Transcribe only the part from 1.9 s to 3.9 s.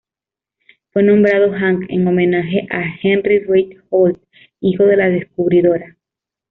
homenaje a "Henry Reid